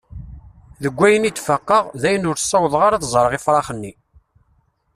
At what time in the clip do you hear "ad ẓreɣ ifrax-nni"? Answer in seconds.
2.97-3.93